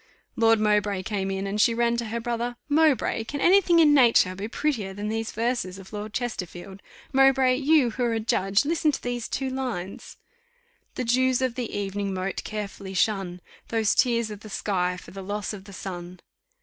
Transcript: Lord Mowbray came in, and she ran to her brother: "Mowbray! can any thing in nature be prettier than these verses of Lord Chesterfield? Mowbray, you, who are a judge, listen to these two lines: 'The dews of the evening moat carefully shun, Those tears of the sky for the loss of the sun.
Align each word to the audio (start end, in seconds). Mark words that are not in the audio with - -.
Lord 0.35 0.59
Mowbray 0.59 1.03
came 1.03 1.29
in, 1.29 1.45
and 1.45 1.61
she 1.61 1.75
ran 1.75 1.95
to 1.97 2.05
her 2.05 2.19
brother: 2.19 2.55
"Mowbray! 2.67 3.23
can 3.25 3.39
any 3.39 3.61
thing 3.61 3.77
in 3.77 3.93
nature 3.93 4.33
be 4.33 4.47
prettier 4.47 4.95
than 4.95 5.09
these 5.09 5.31
verses 5.31 5.77
of 5.77 5.93
Lord 5.93 6.11
Chesterfield? 6.11 6.81
Mowbray, 7.13 7.57
you, 7.57 7.91
who 7.91 8.03
are 8.05 8.13
a 8.13 8.19
judge, 8.19 8.65
listen 8.65 8.91
to 8.93 9.03
these 9.03 9.27
two 9.27 9.51
lines: 9.51 10.17
'The 10.95 11.03
dews 11.05 11.39
of 11.43 11.53
the 11.53 11.71
evening 11.71 12.15
moat 12.15 12.43
carefully 12.43 12.95
shun, 12.95 13.41
Those 13.67 13.93
tears 13.93 14.31
of 14.31 14.39
the 14.39 14.49
sky 14.49 14.97
for 14.97 15.11
the 15.11 15.21
loss 15.21 15.53
of 15.53 15.65
the 15.65 15.71
sun. 15.73 16.19